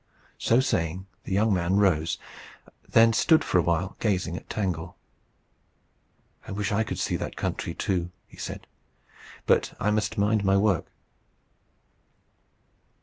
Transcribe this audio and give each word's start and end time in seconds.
So 0.39 0.59
saying, 0.59 1.05
the 1.25 1.31
young 1.31 1.53
man 1.53 1.75
rose, 1.75 2.17
and 2.85 2.91
then 2.91 3.13
stood 3.13 3.43
for 3.43 3.59
a 3.59 3.61
while 3.61 3.97
gazing 3.99 4.35
at 4.35 4.49
Tangle. 4.49 4.97
"I 6.47 6.51
wish 6.53 6.71
I 6.71 6.81
could 6.83 6.97
see 6.97 7.17
that 7.17 7.35
country 7.37 7.75
too," 7.75 8.09
he 8.27 8.37
said. 8.37 8.65
"But 9.45 9.75
I 9.79 9.91
must 9.91 10.17
mind 10.17 10.43
my 10.43 10.57
work." 10.57 10.87